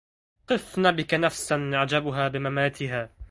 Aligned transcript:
قف 0.47 0.79
نبك 0.79 1.13
نفسا 1.13 1.71
عجبها 1.73 2.27
بمماتها 2.27 3.11